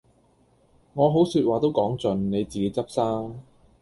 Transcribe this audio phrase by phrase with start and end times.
[0.95, 3.39] 我好說話都講盡，你自己執生